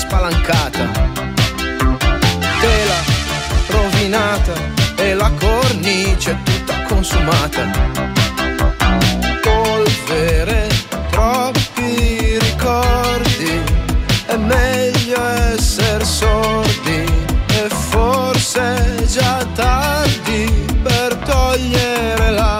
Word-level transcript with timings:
spalancata, 0.00 0.90
tela 2.60 3.00
rovinata 3.68 4.54
e 4.96 5.14
la 5.14 5.30
cornice 5.38 6.36
tutta 6.42 6.82
consumata. 6.84 7.62
Polvere, 9.42 10.68
troppi 11.10 12.38
ricordi, 12.38 13.62
è 14.26 14.36
meglio 14.36 15.22
essere 15.52 16.04
sordi 16.04 17.04
e 17.60 17.68
forse 17.68 19.04
già 19.06 19.46
tardi 19.54 20.66
per 20.82 21.14
togliere 21.16 22.30
la 22.30 22.58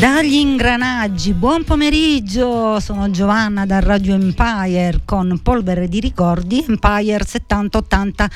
dagli 0.00 0.36
ingranaggi, 0.36 0.89
buon 1.08 1.64
pomeriggio, 1.64 2.78
sono 2.78 3.10
Giovanna 3.10 3.64
da 3.64 3.80
Radio 3.80 4.12
Empire 4.12 5.00
con 5.06 5.40
Polvere 5.42 5.88
di 5.88 5.98
Ricordi, 5.98 6.62
Empire 6.68 7.24
70, 7.24 7.78
80, 7.78 8.30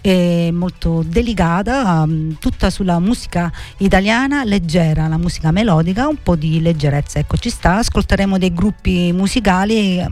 è 0.00 0.50
molto 0.50 1.02
delicata, 1.06 2.02
um, 2.02 2.36
tutta 2.38 2.70
sulla 2.70 2.98
musica 2.98 3.50
italiana 3.78 4.44
leggera, 4.44 5.08
la 5.08 5.18
musica 5.18 5.50
melodica, 5.50 6.08
un 6.08 6.22
po' 6.22 6.36
di 6.36 6.60
leggerezza. 6.60 7.18
Ecco, 7.18 7.36
ci 7.36 7.50
sta, 7.50 7.76
ascolteremo 7.76 8.38
dei 8.38 8.52
gruppi 8.52 9.12
musicali 9.12 10.04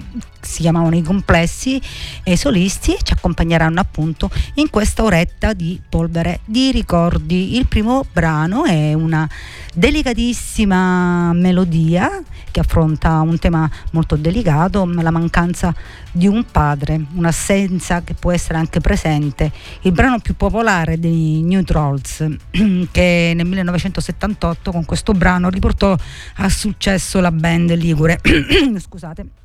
si 0.47 0.63
chiamavano 0.63 0.97
i 0.97 1.03
complessi 1.03 1.81
e 2.23 2.33
i 2.33 2.37
solisti 2.37 2.97
ci 3.03 3.13
accompagneranno 3.13 3.81
appunto 3.81 4.31
in 4.55 4.71
questa 4.71 5.03
oretta 5.03 5.53
di 5.53 5.81
polvere 5.89 6.41
di 6.45 6.71
ricordi. 6.71 7.57
Il 7.57 7.67
primo 7.67 8.07
brano 8.13 8.65
è 8.65 8.95
una 8.95 9.29
delicatissima 9.75 11.33
melodia 11.35 12.23
che 12.51 12.61
affronta 12.61 13.21
un 13.21 13.39
tema 13.39 13.69
molto 13.91 14.17
delicato, 14.17 14.87
la 14.87 15.11
mancanza 15.11 15.75
di 16.11 16.27
un 16.27 16.45
padre, 16.51 17.05
un'assenza 17.15 18.03
che 18.03 18.15
può 18.15 18.33
essere 18.33 18.59
anche 18.59 18.81
presente. 18.81 19.53
Il 19.83 19.93
brano 19.93 20.19
più 20.21 20.35
popolare 20.35 20.99
dei 20.99 21.43
New 21.43 21.63
Trolls 21.63 22.25
che 22.91 23.33
nel 23.35 23.47
1978 23.47 24.71
con 24.71 24.85
questo 24.85 25.13
brano 25.13 25.51
riportò 25.51 25.95
a 26.37 26.49
successo 26.49 27.21
la 27.21 27.33
band 27.33 27.75
Ligure. 27.75 28.21
Scusate 28.79 29.45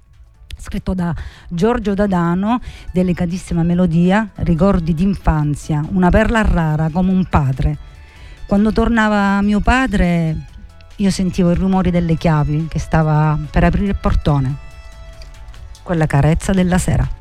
scritto 0.62 0.94
da 0.94 1.14
Giorgio 1.50 1.96
Dadano, 1.96 2.62
delicatissima 2.94 3.64
melodia, 3.64 4.30
ricordi 4.36 4.94
d'infanzia, 4.94 5.84
una 5.92 6.10
perla 6.10 6.44
rara 6.44 6.90
come 6.92 7.12
un 7.12 7.26
padre. 7.26 7.78
Quando 8.46 8.72
tornava 8.72 9.42
mio 9.42 9.60
padre 9.60 10.46
io 10.98 11.10
sentivo 11.10 11.52
i 11.52 11.56
rumori 11.56 11.90
delle 11.90 12.16
chiavi 12.16 12.68
che 12.70 12.78
stava 12.78 13.38
per 13.50 13.64
aprire 13.64 13.88
il 13.88 13.98
portone, 14.00 14.56
quella 15.82 16.06
carezza 16.06 16.52
della 16.52 16.78
sera. 16.78 17.21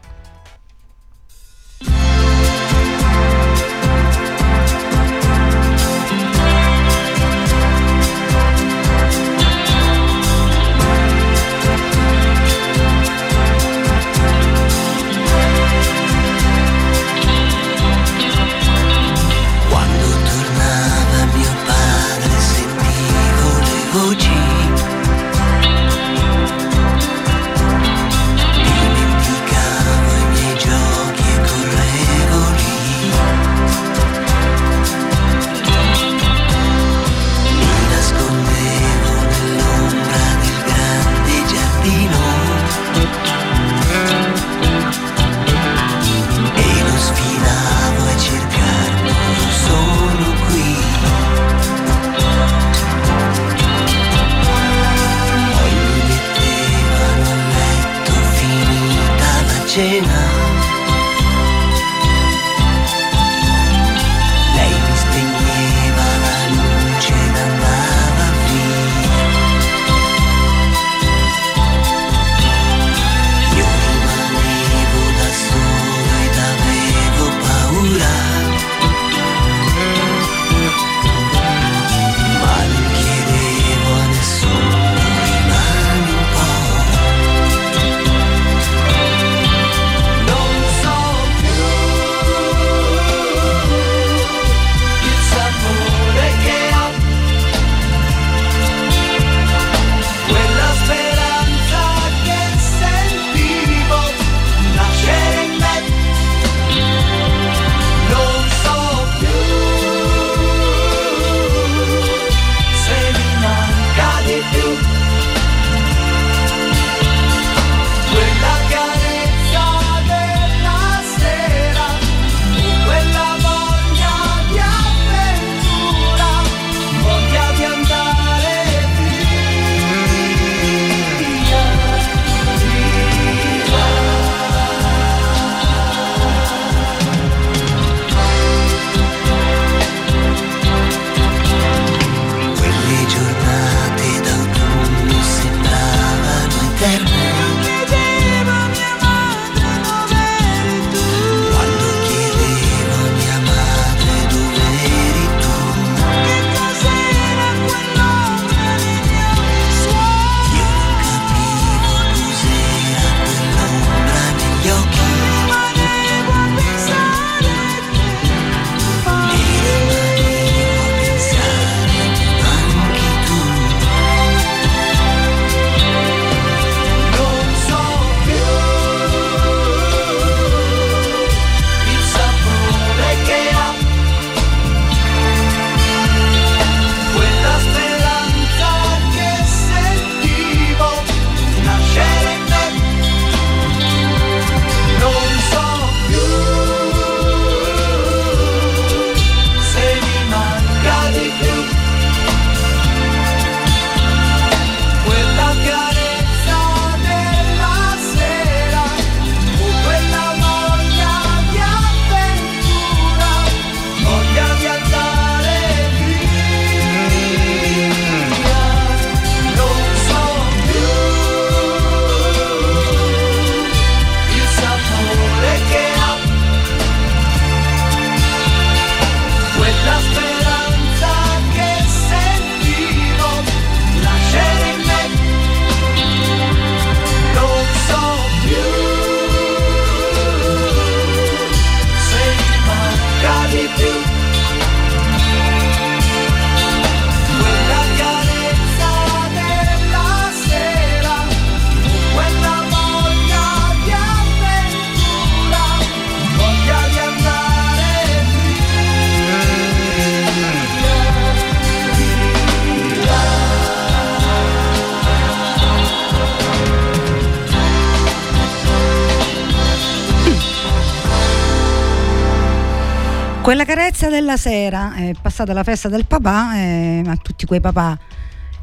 Quella 273.50 273.64
carezza 273.64 274.09
della 274.09 274.37
sera 274.37 274.95
è 274.95 275.11
passata 275.21 275.52
la 275.52 275.64
festa 275.64 275.88
del 275.88 276.07
papà, 276.07 276.55
eh, 276.55 277.02
a 277.05 277.17
tutti 277.17 277.47
quei 277.47 277.61
papà 277.61 277.99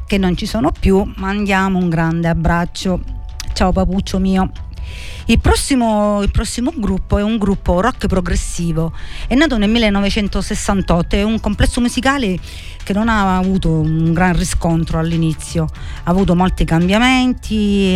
che 0.06 0.16
non 0.16 0.34
ci 0.34 0.46
sono 0.46 0.72
più, 0.72 1.12
mandiamo 1.16 1.78
un 1.78 1.90
grande 1.90 2.26
abbraccio. 2.26 2.98
Ciao 3.52 3.70
papuccio 3.70 4.18
mio. 4.18 4.50
Il 5.26 5.40
prossimo, 5.40 6.22
il 6.22 6.30
prossimo, 6.30 6.72
gruppo 6.74 7.18
è 7.18 7.22
un 7.22 7.36
gruppo 7.36 7.82
rock 7.82 8.06
progressivo, 8.06 8.94
è 9.26 9.34
nato 9.34 9.58
nel 9.58 9.68
1968, 9.68 11.16
è 11.16 11.22
un 11.22 11.38
complesso 11.38 11.82
musicale 11.82 12.38
che 12.88 12.94
non 12.94 13.10
ha 13.10 13.36
avuto 13.36 13.70
un 13.70 14.14
gran 14.14 14.34
riscontro 14.34 14.98
all'inizio, 14.98 15.64
ha 16.04 16.10
avuto 16.10 16.34
molti 16.34 16.64
cambiamenti, 16.64 17.92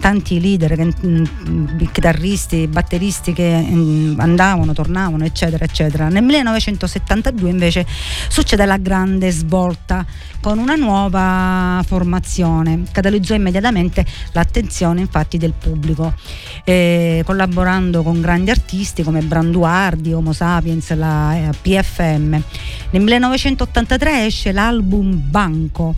tanti 0.00 0.40
leader, 0.40 0.84
mm, 1.06 1.76
chitarristi, 1.92 2.66
batteristi 2.66 3.32
che 3.32 3.56
mm, 3.56 4.18
andavano, 4.18 4.72
tornavano, 4.72 5.24
eccetera, 5.24 5.64
eccetera. 5.64 6.08
Nel 6.08 6.24
1972 6.24 7.48
invece 7.48 7.86
succede 8.28 8.64
la 8.64 8.78
grande 8.78 9.30
svolta 9.30 10.04
con 10.40 10.58
una 10.58 10.74
nuova 10.74 11.80
formazione, 11.86 12.82
catalizzò 12.90 13.34
immediatamente 13.36 14.04
l'attenzione 14.32 15.02
infatti 15.02 15.38
del 15.38 15.52
pubblico, 15.56 16.14
eh, 16.64 17.22
collaborando 17.24 18.02
con 18.02 18.20
grandi 18.20 18.50
artisti 18.50 19.04
come 19.04 19.20
Branduardi, 19.20 20.12
Homo 20.12 20.32
Sapiens, 20.32 20.92
la 20.94 21.36
eh, 21.36 21.50
PFM. 21.62 22.42
Nel 22.90 23.02
1982 23.02 23.82
1983 23.84 24.26
esce 24.26 24.52
l'album 24.52 25.20
Banco 25.30 25.94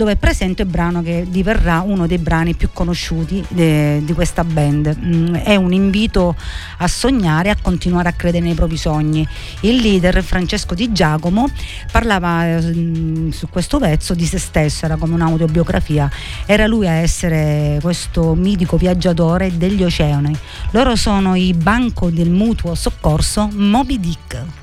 dove 0.00 0.12
è 0.12 0.16
presente 0.16 0.62
il 0.62 0.68
brano 0.68 1.02
che 1.02 1.26
diverrà 1.28 1.82
uno 1.82 2.06
dei 2.06 2.16
brani 2.16 2.54
più 2.54 2.70
conosciuti 2.72 3.44
de, 3.48 4.02
di 4.02 4.14
questa 4.14 4.44
band. 4.44 4.96
Mm, 4.98 5.34
è 5.34 5.56
un 5.56 5.74
invito 5.74 6.34
a 6.78 6.88
sognare 6.88 7.50
a 7.50 7.56
continuare 7.60 8.08
a 8.08 8.12
credere 8.12 8.42
nei 8.42 8.54
propri 8.54 8.78
sogni. 8.78 9.28
Il 9.60 9.76
leader 9.76 10.22
Francesco 10.22 10.74
Di 10.74 10.90
Giacomo 10.90 11.50
parlava 11.92 12.44
mm, 12.44 13.28
su 13.28 13.50
questo 13.50 13.78
pezzo 13.78 14.14
di 14.14 14.24
se 14.24 14.38
stesso, 14.38 14.86
era 14.86 14.96
come 14.96 15.12
un'autobiografia. 15.12 16.10
Era 16.46 16.66
lui 16.66 16.86
a 16.86 16.92
essere 16.92 17.78
questo 17.82 18.34
mitico 18.34 18.78
viaggiatore 18.78 19.54
degli 19.58 19.84
oceani. 19.84 20.34
Loro 20.70 20.96
sono 20.96 21.34
i 21.34 21.52
banco 21.52 22.08
del 22.08 22.30
mutuo 22.30 22.74
soccorso 22.74 23.50
Moby 23.52 24.00
Dick. 24.00 24.59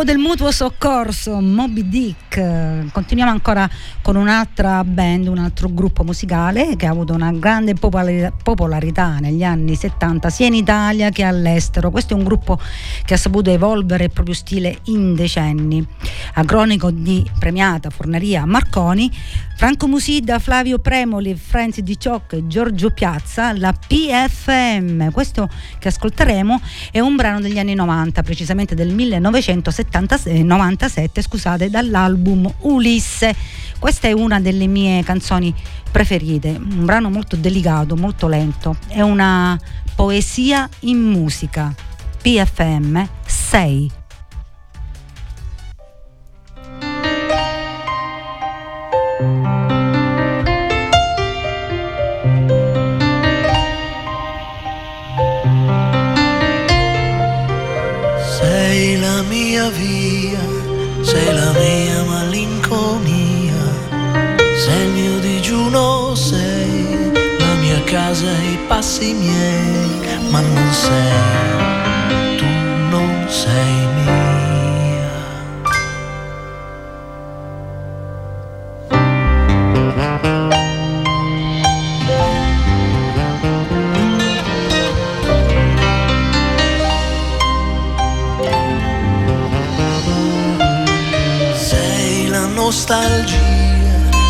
Amico 0.00 0.16
del 0.16 0.18
mutuo 0.18 0.50
soccorso, 0.50 1.40
Moby 1.40 1.86
Dick. 1.86 2.90
Continuiamo 2.90 3.30
ancora 3.30 3.68
con 4.00 4.16
un'altra 4.16 4.82
band, 4.82 5.26
un 5.26 5.36
altro 5.36 5.68
gruppo 5.70 6.04
musicale 6.04 6.74
che 6.76 6.86
ha 6.86 6.90
avuto 6.90 7.12
una 7.12 7.30
grande 7.32 7.74
popolarità 7.74 9.18
negli 9.18 9.44
anni 9.44 9.74
70 9.74 10.30
sia 10.30 10.46
in 10.46 10.54
Italia 10.54 11.10
che 11.10 11.22
all'estero. 11.22 11.90
Questo 11.90 12.14
è 12.14 12.16
un 12.16 12.24
gruppo 12.24 12.58
che 13.04 13.12
ha 13.14 13.18
saputo 13.18 13.50
evolvere 13.50 14.04
il 14.04 14.10
proprio 14.10 14.34
stile 14.34 14.78
in 14.84 15.14
decenni. 15.14 15.86
A 16.34 16.44
cronico 16.44 16.90
di 16.90 17.28
premiata 17.38 17.90
Forneria 17.90 18.46
Marconi, 18.46 19.10
Franco 19.56 19.86
Musidda, 19.86 20.38
Flavio 20.38 20.78
Premoli, 20.78 21.34
Franzi 21.34 21.82
Di 21.82 21.98
Ciocca 22.00 22.36
e 22.36 22.46
Giorgio 22.46 22.88
Piazza, 22.90 23.52
la 23.54 23.74
PFM. 23.74 25.10
Questo 25.10 25.50
che 25.78 25.88
ascolteremo 25.88 26.58
è 26.90 27.00
un 27.00 27.16
brano 27.16 27.40
degli 27.40 27.58
anni 27.58 27.74
90, 27.74 28.22
precisamente 28.22 28.74
del 28.74 28.94
1900 30.00 30.30
1997 30.30 31.22
scusate, 31.22 31.70
dall'album 31.70 32.52
Ulisse. 32.60 33.34
Questa 33.78 34.08
è 34.08 34.12
una 34.12 34.40
delle 34.40 34.66
mie 34.66 35.02
canzoni 35.02 35.54
preferite, 35.90 36.48
un 36.48 36.84
brano 36.84 37.10
molto 37.10 37.36
delicato, 37.36 37.96
molto 37.96 38.28
lento, 38.28 38.76
è 38.88 39.00
una 39.00 39.58
poesia 39.94 40.68
in 40.80 40.98
musica. 40.98 41.74
PFM 42.22 43.08
6 43.26 43.99
mia 59.60 59.70
via, 59.70 60.40
sei 61.02 61.34
la 61.34 61.52
mia 61.52 62.02
malinconia, 62.04 63.62
sei 64.56 64.86
il 64.86 64.92
mio 64.92 65.18
digiuno, 65.18 66.14
sei 66.14 67.12
la 67.38 67.54
mia 67.60 67.82
casa 67.84 68.30
e 68.30 68.52
i 68.52 68.58
passi 68.66 69.12
miei, 69.12 70.00
ma 70.30 70.40
non 70.40 70.72
sei, 70.72 72.36
tu 72.38 72.46
non 72.88 73.26
sei 73.28 73.89
nostalgia, 92.90 93.38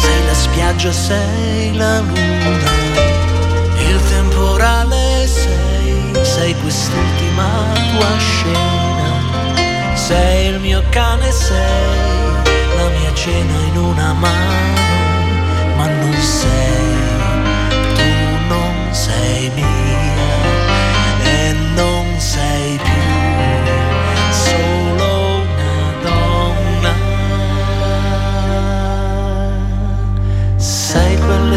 sei 0.00 0.26
la 0.26 0.34
spiaggia, 0.34 0.92
sei 0.92 1.74
la 1.74 2.00
luna, 2.00 2.70
il 3.88 4.00
temporale 4.10 5.26
sei, 5.26 6.12
sei 6.22 6.54
quest'ultima 6.60 7.48
tua 7.72 8.18
scena, 8.18 9.94
sei 9.94 10.48
il 10.48 10.60
mio 10.60 10.82
cane, 10.90 11.30
sei 11.32 12.28
la 12.76 12.88
mia 12.98 13.14
cena 13.14 13.58
in 13.68 13.76
una 13.78 14.12
mano, 14.12 15.76
ma 15.76 15.86
non 15.86 16.14
sei, 16.20 16.99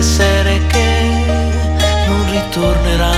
sere 0.04 0.60
che 0.68 1.26
non 2.08 2.30
ritorneranno 2.30 3.13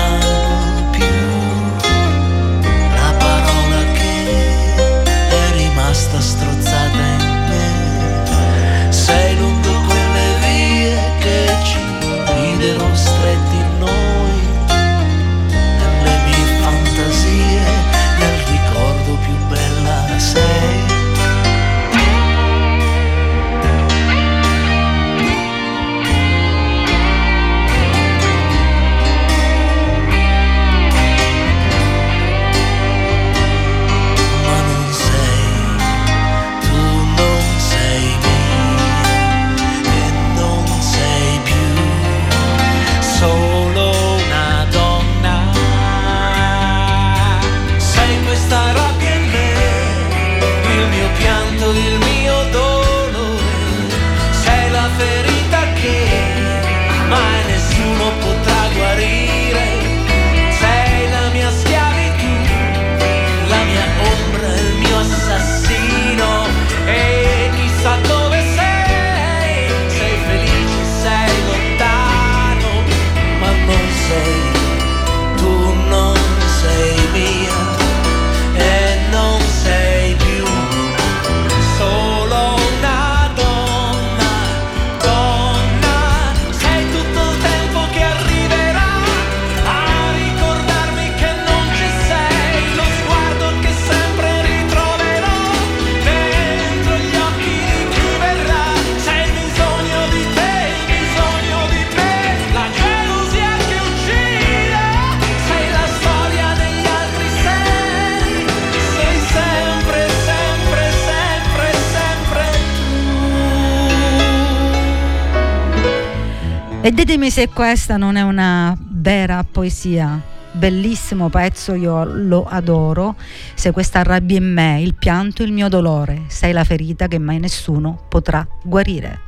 E 116.86 116.92
ditemi 116.92 117.32
se 117.32 117.50
questa 117.50 117.98
non 117.98 118.16
è 118.16 118.22
una 118.22 118.78
vera 118.80 119.44
poesia. 119.44 120.22
Bellissimo 120.52 121.30
pezzo, 121.30 121.74
io 121.74 122.04
lo 122.04 122.46
adoro. 122.48 123.16
Se 123.56 123.72
questa 123.72 124.04
rabbia 124.04 124.38
in 124.38 124.54
me, 124.54 124.80
il 124.82 124.94
pianto, 124.94 125.42
il 125.42 125.52
mio 125.52 125.68
dolore, 125.68 126.26
sei 126.28 126.54
la 126.54 126.64
ferita 126.64 127.08
che 127.08 127.18
mai 127.18 127.40
nessuno 127.40 128.06
potrà 128.08 128.48
guarire. 128.62 129.22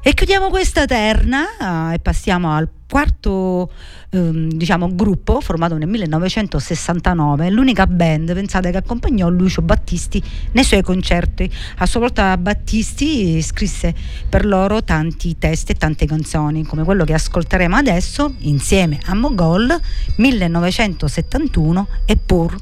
E 0.00 0.14
chiudiamo 0.14 0.48
questa 0.48 0.86
terna 0.86 1.90
eh, 1.90 1.96
e 1.96 1.98
passiamo 1.98 2.54
al 2.54 2.66
quarto 2.94 3.72
ehm, 4.10 4.52
diciamo, 4.52 4.94
gruppo 4.94 5.40
formato 5.40 5.76
nel 5.76 5.88
1969, 5.88 7.50
l'unica 7.50 7.88
band 7.88 8.32
pensate 8.32 8.70
che 8.70 8.76
accompagnò 8.76 9.28
Lucio 9.30 9.62
Battisti 9.62 10.22
nei 10.52 10.62
suoi 10.62 10.80
concerti. 10.82 11.50
A 11.78 11.86
sua 11.86 11.98
volta 11.98 12.36
Battisti 12.36 13.42
scrisse 13.42 13.92
per 14.28 14.46
loro 14.46 14.84
tanti 14.84 15.36
testi 15.38 15.72
e 15.72 15.74
tante 15.74 16.06
canzoni, 16.06 16.64
come 16.64 16.84
quello 16.84 17.04
che 17.04 17.14
ascolteremo 17.14 17.74
adesso 17.74 18.32
insieme 18.42 19.00
a 19.06 19.14
Mogol 19.16 19.76
1971 20.14 21.88
e 22.06 22.16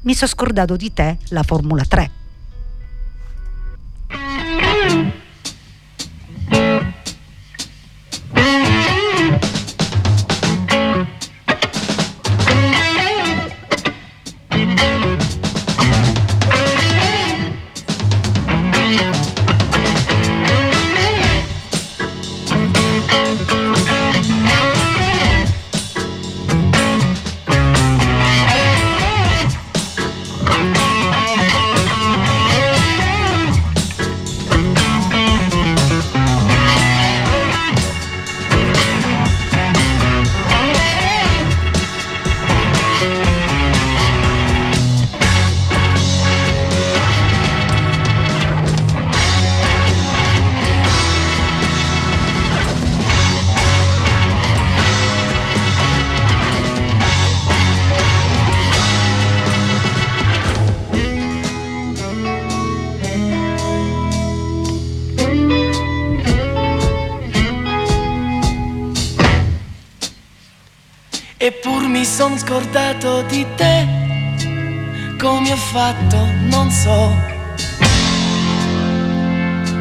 mi 0.05 0.15
sono 0.15 0.31
scordato 0.31 0.77
di 0.77 0.95
te 0.95 1.19
la 1.29 1.43
Formula 1.43 1.85
3. 1.85 2.11
Eppur 72.33 72.39
mi 72.39 72.39
son 72.39 72.39
scordato 72.39 73.23
di 73.23 73.47
te, 73.57 73.87
come 75.19 75.53
ho 75.53 75.57
fatto 75.57 76.27
non 76.49 76.71
so. 76.71 77.15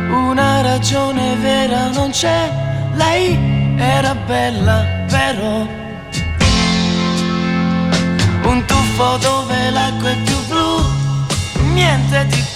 Una 0.09 0.61
ragione 0.61 1.35
vera 1.37 1.89
non 1.89 2.11
c'è, 2.11 2.51
lei 2.93 3.37
era 3.77 4.15
bella 4.15 4.85
però. 5.07 5.65
Un 8.43 8.65
tuffo 8.65 9.17
dove 9.17 9.69
l'acqua 9.69 10.09
è 10.09 10.17
più 10.23 10.45
blu, 10.47 11.73
niente 11.73 12.25
di 12.27 12.50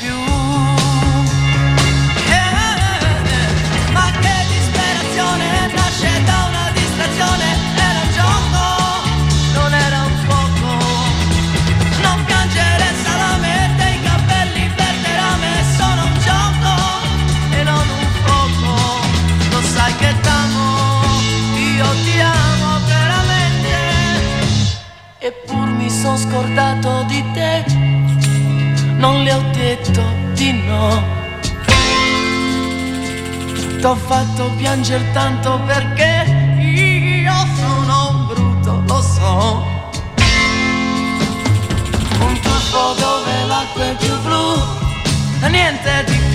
sono 26.06 26.18
scordato 26.18 27.04
di 27.08 27.24
te, 27.34 27.66
non 28.98 29.24
le 29.24 29.34
ho 29.34 29.42
detto 29.54 30.04
di 30.34 30.52
no. 30.52 31.04
T'ho 33.82 33.96
fatto 33.96 34.52
piangere 34.56 35.04
tanto 35.14 35.60
perché 35.66 36.24
io 36.60 37.34
sono 37.56 38.28
brutto, 38.28 38.84
lo 38.86 39.02
so. 39.02 39.66
Un 42.20 42.40
tuffo 42.40 42.94
dove 43.00 43.46
l'acqua 43.48 43.84
è 43.86 43.96
più 43.96 44.22
blu, 44.22 44.62
niente 45.50 46.04
di 46.06 46.18
più. 46.18 46.35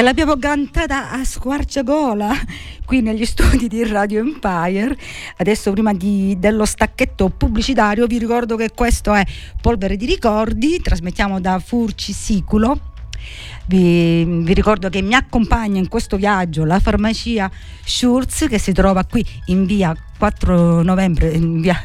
e 0.00 0.02
l'abbiamo 0.02 0.38
cantata 0.38 1.10
a 1.10 1.22
squarciagola 1.22 2.30
qui 2.86 3.02
negli 3.02 3.26
studi 3.26 3.68
di 3.68 3.86
Radio 3.86 4.20
Empire. 4.20 4.96
Adesso 5.36 5.72
prima 5.72 5.92
di, 5.92 6.36
dello 6.38 6.64
stacchetto 6.64 7.28
pubblicitario 7.28 8.06
vi 8.06 8.16
ricordo 8.16 8.56
che 8.56 8.70
questo 8.74 9.12
è 9.12 9.22
Polvere 9.60 9.96
di 9.96 10.06
Ricordi, 10.06 10.80
trasmettiamo 10.80 11.38
da 11.38 11.58
Furci 11.58 12.14
Siculo. 12.14 12.80
Vi, 13.66 14.24
vi, 14.24 14.54
ricordo 14.54 14.88
che 14.88 15.02
mi 15.02 15.12
accompagna 15.12 15.78
in 15.78 15.88
questo 15.88 16.16
viaggio 16.16 16.64
la 16.64 16.80
farmacia 16.80 17.50
Schurz 17.84 18.46
che 18.48 18.58
si 18.58 18.72
trova 18.72 19.04
qui 19.04 19.22
in 19.46 19.66
via 19.66 19.94
4 20.16 20.82
novembre, 20.82 21.28
in 21.28 21.60
via 21.60 21.78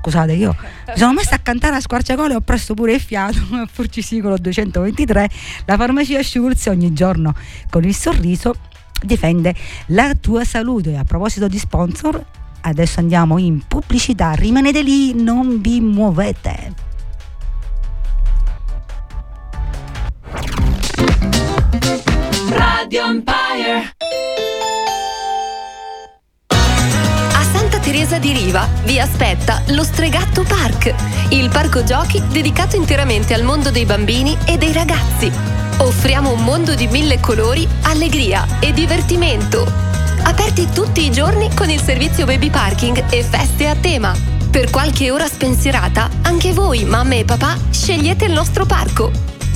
scusate, 0.00 0.32
io 0.32 0.56
mi 0.88 0.96
sono 0.96 1.12
messa 1.12 1.34
a 1.34 1.38
cantare 1.38 1.76
a 1.76 1.80
squarciagole 1.80 2.32
e 2.32 2.36
ho 2.36 2.40
preso 2.40 2.74
pure 2.74 2.94
il 2.94 3.00
fiato 3.00 3.38
a 3.52 3.68
Furcisicolo 3.70 4.36
223, 4.38 5.30
la 5.66 5.76
farmacia 5.76 6.22
Schulz 6.22 6.66
ogni 6.66 6.92
giorno 6.92 7.34
con 7.68 7.84
il 7.84 7.94
sorriso 7.94 8.54
difende 9.02 9.54
la 9.86 10.14
tua 10.14 10.44
salute. 10.44 10.96
A 10.96 11.04
proposito 11.04 11.48
di 11.48 11.58
sponsor, 11.58 12.22
adesso 12.62 13.00
andiamo 13.00 13.38
in 13.38 13.66
pubblicità, 13.66 14.32
rimanete 14.32 14.82
lì, 14.82 15.14
non 15.14 15.60
vi 15.60 15.80
muovete. 15.80 16.88
Radio 22.48 23.04
Empire 23.04 23.94
Teresa 27.90 28.20
di 28.20 28.32
Riva 28.32 28.68
vi 28.84 29.00
aspetta 29.00 29.62
lo 29.70 29.82
Stregatto 29.82 30.44
Park, 30.44 30.94
il 31.30 31.48
parco 31.48 31.82
giochi 31.82 32.22
dedicato 32.28 32.76
interamente 32.76 33.34
al 33.34 33.42
mondo 33.42 33.72
dei 33.72 33.84
bambini 33.84 34.38
e 34.46 34.56
dei 34.56 34.72
ragazzi. 34.72 35.28
Offriamo 35.78 36.30
un 36.30 36.44
mondo 36.44 36.76
di 36.76 36.86
mille 36.86 37.18
colori, 37.18 37.66
allegria 37.82 38.46
e 38.60 38.72
divertimento. 38.72 39.68
Aperti 40.22 40.68
tutti 40.72 41.04
i 41.04 41.10
giorni 41.10 41.52
con 41.52 41.68
il 41.68 41.80
servizio 41.80 42.26
baby 42.26 42.48
parking 42.48 43.06
e 43.10 43.24
feste 43.24 43.66
a 43.66 43.74
tema. 43.74 44.14
Per 44.48 44.70
qualche 44.70 45.10
ora 45.10 45.26
spensierata, 45.26 46.08
anche 46.22 46.52
voi, 46.52 46.84
mamme 46.84 47.18
e 47.18 47.24
papà, 47.24 47.58
scegliete 47.70 48.24
il 48.24 48.32
nostro 48.32 48.66
parco. 48.66 49.10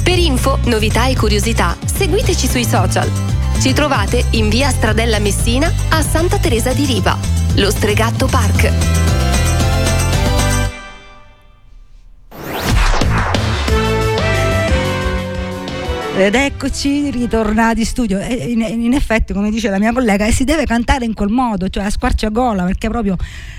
Per 0.05 0.19
info, 0.19 0.59
novità 0.67 1.07
e 1.07 1.17
curiosità, 1.17 1.79
seguiteci 1.83 2.47
sui 2.47 2.65
social. 2.65 3.11
Ci 3.59 3.73
trovate 3.73 4.27
in 4.33 4.51
via 4.51 4.69
Stradella 4.69 5.19
Messina 5.19 5.73
a 5.89 6.03
Santa 6.03 6.37
Teresa 6.37 6.75
di 6.75 6.85
Riva. 6.85 7.17
Lo 7.55 7.71
Stregatto 7.71 8.27
Park. 8.27 9.24
Ed 16.17 16.37
eccoci 16.37 17.11
ritornati 17.11 17.81
in 17.81 17.87
studio. 17.87 18.21
In, 18.21 18.61
in, 18.61 18.93
effetti, 18.95 19.33
come 19.33 19.51
dice 19.51 19.69
la 19.69 19.81
mia 19.81 19.93
collega, 19.93 20.31
si 20.31 20.45
deve 20.45 20.65
cantare 20.65 21.05
in 21.05 21.13
quel 21.13 21.29
modo, 21.29 21.69
cioè 21.69 21.83
a 21.83 21.91
squarciagola, 21.91 22.63
perché 22.65 22.89
proprio 22.89 23.17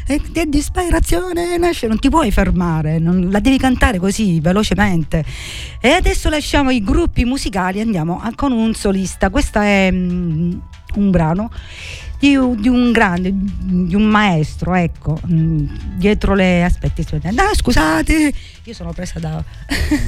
è, 0.07 0.17
è 0.31 0.45
disperazione, 0.45 1.57
nasce, 1.57 1.87
non 1.87 1.99
ti 1.99 2.07
puoi 2.07 2.31
fermare, 2.31 2.97
non, 2.97 3.27
la 3.29 3.41
devi 3.41 3.57
cantare 3.57 3.99
così 3.99 4.39
velocemente. 4.39 5.25
E 5.81 5.89
adesso 5.89 6.29
lasciamo 6.29 6.69
i 6.69 6.81
gruppi 6.81 7.25
musicali, 7.25 7.81
andiamo 7.81 8.21
a, 8.23 8.31
con 8.33 8.53
un 8.53 8.73
solista. 8.73 9.29
Questo 9.29 9.59
è 9.59 9.89
um, 9.91 10.61
un 10.95 11.11
brano 11.11 11.51
di, 12.19 12.37
di, 12.57 12.67
un 12.67 12.91
grande, 12.91 13.31
di 13.33 13.95
un 13.95 14.05
maestro, 14.05 14.73
ecco, 14.73 15.19
mm, 15.27 15.67
dietro 15.95 16.33
le 16.33 16.63
aspetti. 16.63 17.05
No, 17.31 17.43
scusate, 17.53 18.33
io 18.63 18.73
sono 18.73 18.93
presa 18.93 19.19
da 19.19 19.43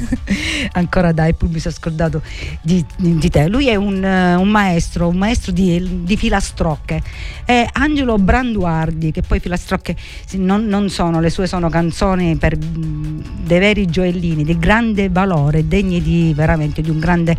ancora 0.73 1.11
dai, 1.11 1.33
poi 1.33 1.49
mi 1.49 1.59
sono 1.59 1.73
scordato 1.73 2.21
di, 2.61 2.83
di, 2.97 3.29
te. 3.29 3.47
Lui 3.47 3.67
è 3.67 3.75
un, 3.75 4.03
un, 4.03 4.49
maestro, 4.49 5.07
un 5.07 5.17
maestro 5.17 5.51
di, 5.51 6.03
di 6.03 6.17
filastrocche. 6.17 7.01
È 7.45 7.67
Angelo 7.73 8.17
Branduardi, 8.17 9.11
che 9.11 9.21
poi 9.21 9.39
filastrocche 9.39 9.95
non, 10.33 10.65
non 10.65 10.89
sono, 10.89 11.19
le 11.19 11.29
sue 11.29 11.47
sono 11.47 11.69
canzoni 11.69 12.35
per 12.37 12.57
mm, 12.57 13.19
dei 13.43 13.59
veri 13.59 13.85
gioiellini, 13.85 14.43
di 14.43 14.57
grande 14.57 15.09
valore, 15.09 15.67
degni 15.67 16.01
di 16.01 16.33
veramente 16.35 16.81
di 16.81 16.89
un 16.89 16.99
grande 16.99 17.37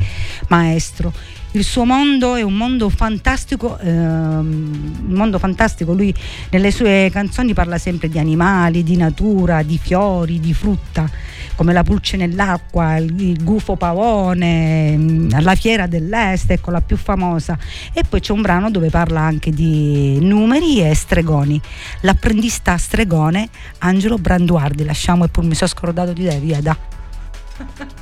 maestro. 0.49 1.13
Il 1.59 1.65
suo 1.65 1.85
mondo 1.85 2.37
è 2.37 2.43
un 2.43 2.55
mondo 2.55 2.89
fantastico, 2.89 3.79
ehm, 3.79 5.07
un 5.09 5.13
mondo 5.13 5.41
fantastico, 5.41 5.93
lui 5.93 6.15
nelle 6.51 6.71
sue 6.71 7.11
canzoni 7.13 7.53
parla 7.53 7.79
sempre 7.79 8.09
di 8.09 8.19
animali, 8.19 8.85
di 8.85 8.97
natura, 8.97 9.63
di 9.63 9.77
fiori, 9.77 10.39
di 10.39 10.55
frutta 10.55 11.11
come 11.57 11.73
la 11.73 11.83
pulce 11.83 12.17
nell'acqua, 12.17 12.99
il, 12.99 13.43
gufo 13.43 13.75
pavone, 13.75 14.97
mm, 14.97 15.31
la 15.41 15.57
fiera 15.57 15.89
dell'est, 15.89 16.53
ecco 16.53 16.71
la 16.71 16.81
più 16.81 16.97
famosa. 16.97 17.59
E 17.93 18.05
poi 18.09 18.21
c'è 18.21 18.33
un 18.33 18.43
brano 18.43 18.71
dove 18.71 18.91
parla 18.91 19.23
anche 19.23 19.51
di 19.51 20.21
numeri 20.21 20.89
e 20.89 20.95
stregoni. 20.95 21.61
L'apprendista 22.03 22.77
stregone 22.77 23.49
Angelo 23.79 24.19
Branduardi, 24.19 24.85
lasciamo 24.85 25.25
e 25.25 25.29
poi 25.29 25.49
mi 25.49 25.57
sono 25.57 25.69
scordato 25.69 26.13
di 26.13 26.29
te, 26.29 26.39
via 26.39 26.61
da. 26.61 26.77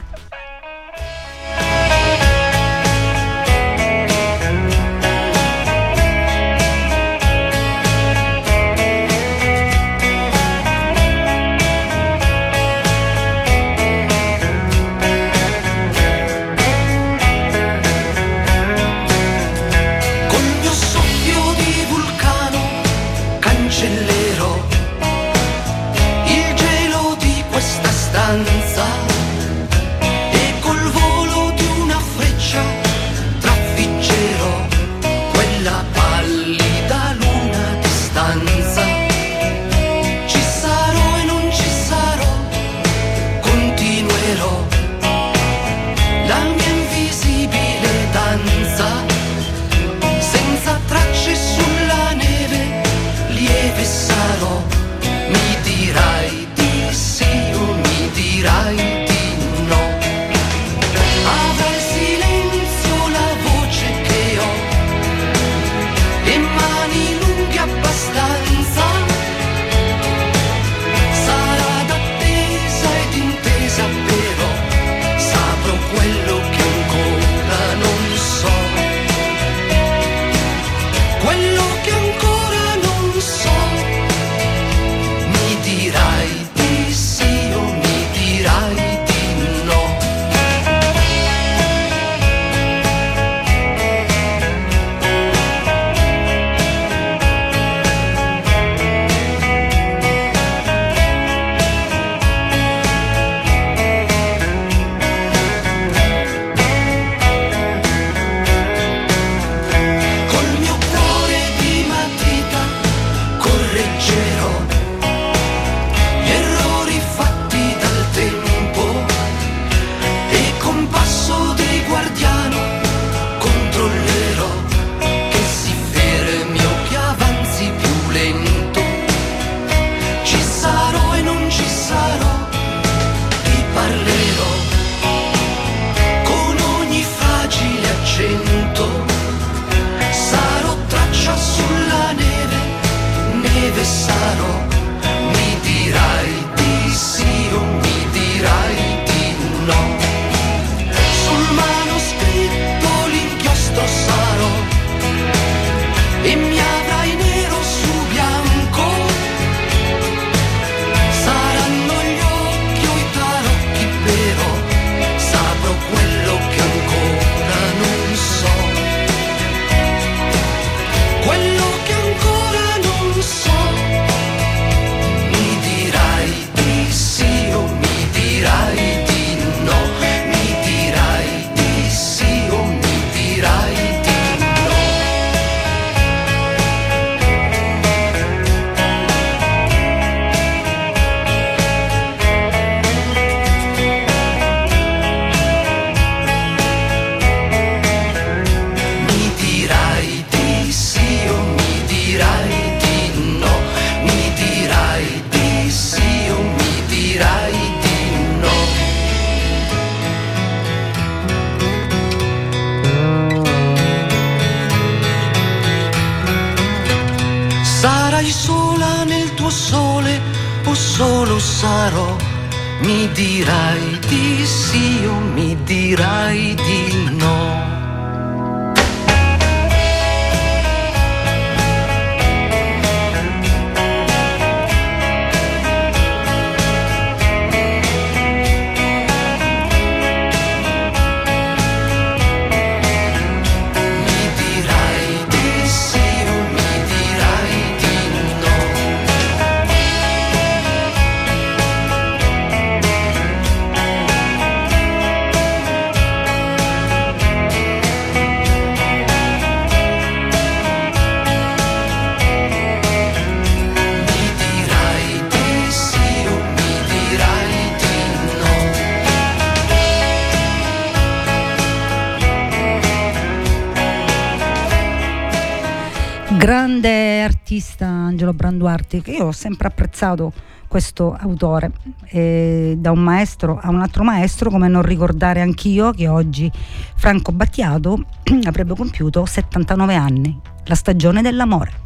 Angelo 278.27 278.33
Branduarti, 278.33 279.03
che 279.03 279.13
io 279.13 279.27
ho 279.27 279.33
sempre 279.33 279.69
apprezzato 279.69 280.33
questo 280.67 281.17
autore, 281.19 281.71
eh, 282.07 282.75
da 282.77 282.91
un 282.91 282.99
maestro 282.99 283.59
a 283.61 283.71
un 283.71 283.81
altro 283.81 284.03
maestro, 284.03 284.51
come 284.51 284.69
non 284.69 284.83
ricordare 284.83 285.41
anch'io 285.41 285.93
che 285.93 286.09
oggi 286.09 286.51
Franco 286.97 287.33
Battiato 287.33 288.05
avrebbe 288.45 288.75
compiuto 288.75 289.25
79 289.25 289.95
anni, 289.95 290.39
la 290.65 290.75
stagione 290.75 291.23
dell'amore. 291.23 291.86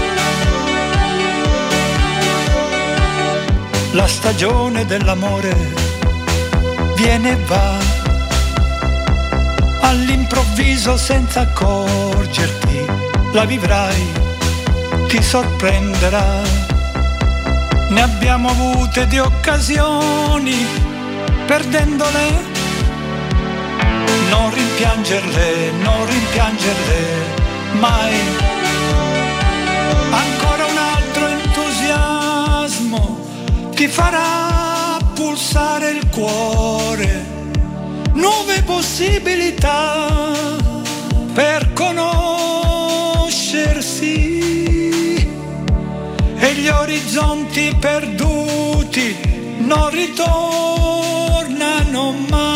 la 3.91 4.07
stagione 4.07 4.85
dell'amore 4.85 5.55
viene 6.95 7.31
e 7.31 7.37
va. 7.45 7.77
All'improvviso 9.81 10.95
senza 10.97 11.41
accorgerti 11.41 12.85
la 13.33 13.45
vivrai 13.45 14.05
ti 15.07 15.21
sorprenderà. 15.21 16.41
Ne 17.89 18.01
abbiamo 18.01 18.49
avute 18.49 19.07
di 19.07 19.19
occasioni 19.19 20.65
perdendole. 21.45 22.49
Non 24.29 24.53
rimpiangerle 24.53 25.71
non 25.81 26.05
rimpiangerle 26.05 26.99
mai 27.79 28.50
ti 33.81 33.87
farà 33.87 34.99
pulsare 35.15 35.89
il 35.89 36.07
cuore, 36.09 37.25
nuove 38.13 38.61
possibilità 38.61 40.05
per 41.33 41.73
conoscersi. 41.73 42.99
E 46.37 46.53
gli 46.53 46.67
orizzonti 46.67 47.75
perduti 47.79 49.15
non 49.61 49.89
ritornano 49.89 51.31
mai. 52.29 52.49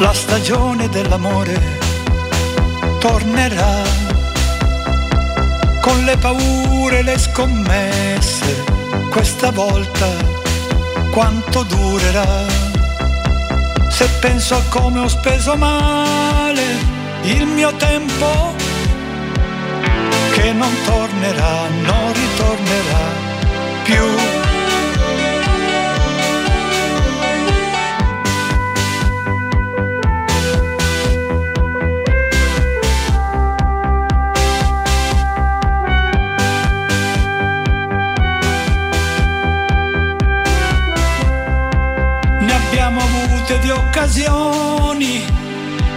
La 0.00 0.12
stagione 0.12 0.88
dell'amore 0.88 1.60
tornerà 2.98 4.07
con 5.88 6.04
le 6.04 6.18
paure, 6.18 7.02
le 7.02 7.18
scommesse, 7.18 8.64
questa 9.10 9.50
volta 9.50 10.06
quanto 11.10 11.62
durerà? 11.62 12.44
Se 13.88 14.06
penso 14.20 14.56
a 14.56 14.62
come 14.68 15.00
ho 15.00 15.08
speso 15.08 15.56
male 15.56 16.62
il 17.22 17.46
mio 17.46 17.74
tempo, 17.76 18.54
che 20.34 20.52
non 20.52 20.74
tornerà, 20.84 21.68
non 21.82 22.12
ritornerà 22.12 23.06
più. 23.84 24.37
Di 43.68 43.74
occasioni, 43.74 45.22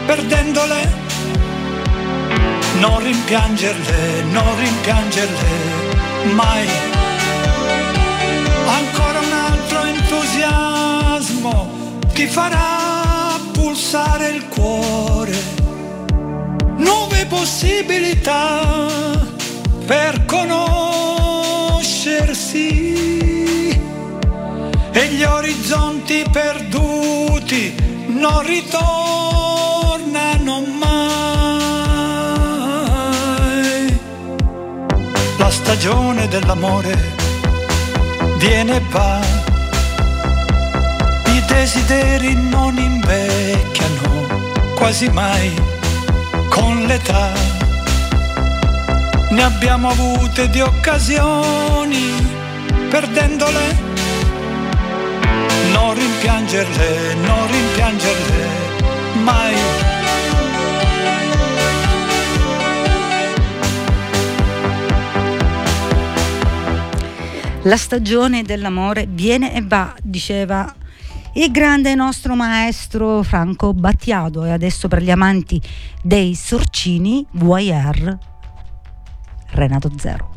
perdendole. 0.05 0.99
Non 2.79 3.01
rimpiangerle, 3.01 4.23
non 4.31 4.59
rimpiangerle 4.59 6.33
mai. 6.33 6.67
Ancora 8.67 9.19
un 9.19 9.31
altro 9.31 9.83
entusiasmo 9.83 11.69
ti 12.13 12.27
farà 12.27 13.39
pulsare 13.53 14.29
il 14.31 14.47
cuore. 14.49 15.59
Nuove 16.75 17.25
possibilità 17.27 18.65
per 19.85 20.25
conoscersi 20.25 21.29
e 24.91 25.07
gli 25.07 25.23
orizzonti 25.23 26.25
perduti 26.29 26.90
non 28.07 28.45
ritornano 28.45 28.85
mai. 30.79 31.19
La 35.37 35.49
stagione 35.49 36.29
dell'amore 36.29 36.97
viene 38.37 38.77
e 38.77 38.81
va, 38.89 39.19
i 41.25 41.43
desideri 41.45 42.35
non 42.35 42.77
invecchiano 42.77 44.27
quasi 44.75 45.09
mai 45.09 45.51
con 46.47 46.85
l'età. 46.85 47.33
Ne 49.31 49.43
abbiamo 49.43 49.89
avute 49.89 50.49
di 50.49 50.61
occasioni, 50.61 52.13
perdendole 52.89 53.90
non 55.91 55.99
rimpiangerle, 55.99 57.15
non 57.15 57.51
rimpiangerle 57.51 58.47
mai. 59.23 59.55
La 67.63 67.77
stagione 67.77 68.43
dell'amore 68.43 69.05
viene 69.09 69.53
e 69.53 69.61
va, 69.61 69.93
diceva 70.01 70.73
il 71.33 71.51
grande 71.51 71.93
nostro 71.93 72.35
maestro 72.35 73.21
Franco 73.21 73.73
Battiato 73.73 74.45
e 74.45 74.51
adesso 74.51 74.87
per 74.87 75.01
gli 75.01 75.11
amanti 75.11 75.61
dei 76.01 76.35
sorcini 76.35 77.25
Voyeur 77.31 78.17
Renato 79.49 79.91
Zero. 79.97 80.30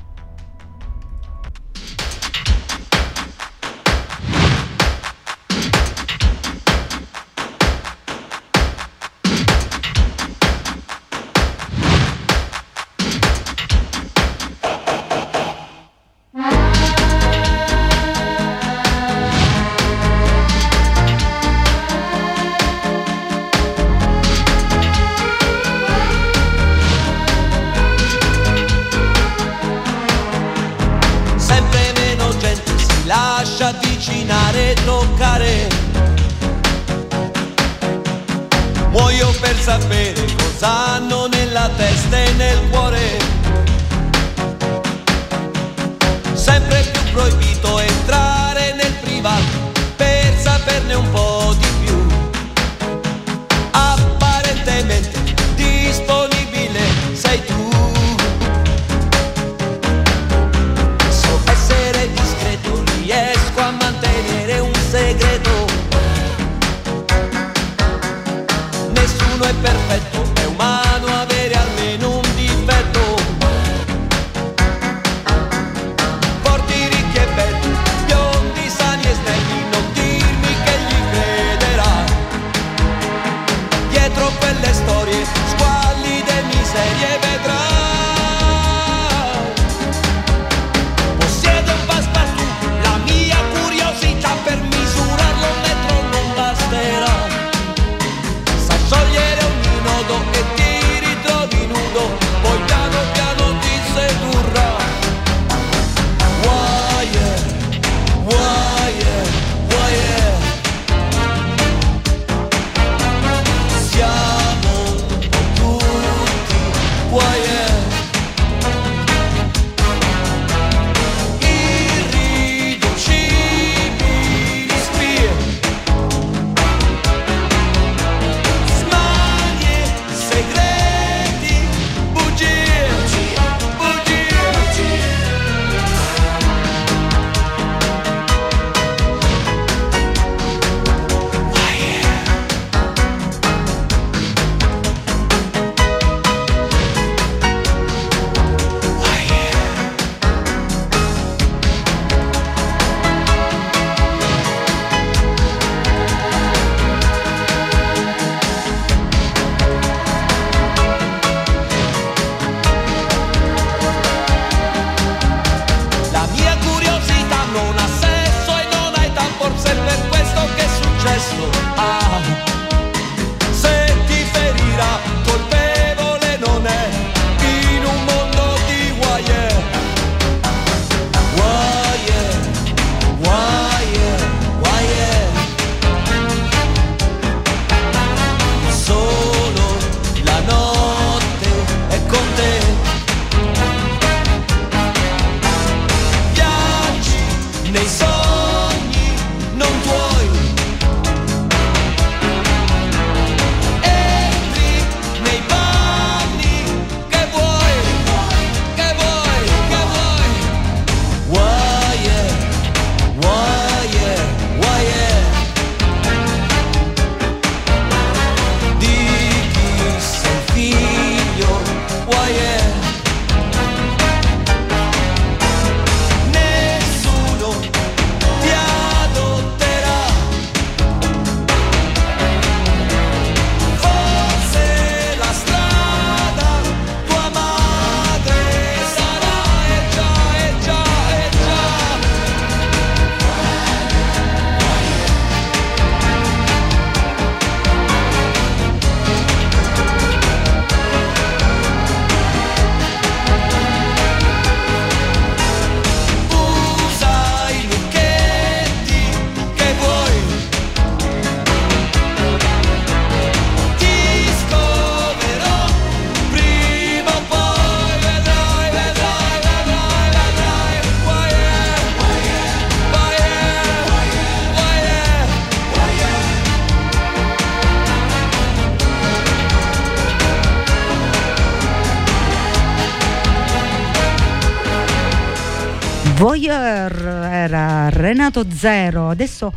Renato 288.34 288.46
Zero, 288.52 289.08
adesso, 289.10 289.52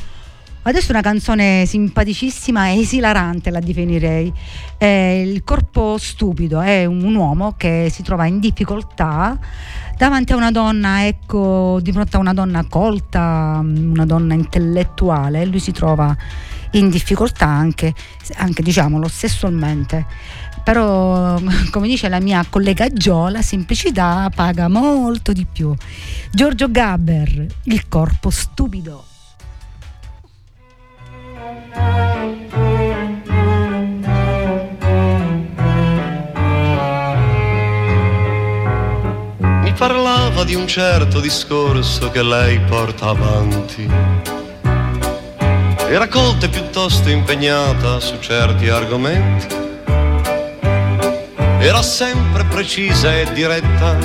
adesso 0.62 0.92
una 0.92 1.02
canzone 1.02 1.66
simpaticissima 1.66 2.68
e 2.68 2.82
esilarante 2.82 3.50
la 3.50 3.60
definirei. 3.60 4.32
È 4.78 4.86
il 4.86 5.44
corpo 5.44 5.98
stupido 5.98 6.62
è 6.62 6.86
un 6.86 7.16
uomo 7.16 7.56
che 7.58 7.90
si 7.92 8.04
trova 8.04 8.28
in 8.28 8.40
difficoltà 8.40 9.40
davanti 9.98 10.34
a 10.34 10.36
una 10.36 10.52
donna, 10.52 11.08
ecco, 11.08 11.80
di 11.82 11.92
fronte 11.92 12.18
a 12.18 12.20
una 12.20 12.34
donna 12.34 12.66
colta, 12.70 13.60
una 13.64 14.06
donna 14.06 14.36
intellettuale, 14.36 15.44
lui 15.46 15.60
si 15.60 15.72
trova 15.72 16.16
in 16.72 16.90
difficoltà 16.90 17.48
anche, 17.48 17.96
anche 18.36 18.62
diciamolo, 18.62 19.08
sessualmente 19.08 20.06
però 20.68 21.40
come 21.72 21.88
dice 21.88 22.10
la 22.10 22.20
mia 22.20 22.46
collega 22.50 22.90
Gio 22.90 23.30
la 23.30 23.42
semplicità 23.42 24.30
paga 24.36 24.68
molto 24.68 25.32
di 25.32 25.46
più. 25.50 25.74
Giorgio 26.30 26.70
Gabber 26.70 27.46
il 27.64 27.88
corpo 27.88 28.30
stupido. 28.30 29.06
Mi 39.62 39.72
parlava 39.72 40.44
di 40.44 40.56
un 40.56 40.68
certo 40.68 41.22
discorso 41.22 42.12
che 42.12 42.22
lei 42.22 42.60
porta 42.60 43.08
avanti. 43.08 43.90
Era 45.90 46.10
colta 46.10 46.46
e 46.46 46.50
piuttosto 46.50 47.08
impegnata 47.08 48.02
su 48.02 48.20
certi 48.20 48.68
argomenti 48.68 49.67
era 51.68 51.84
sempre 51.84 52.46
precisa 52.46 53.14
e 53.14 53.30
diretta. 53.34 53.98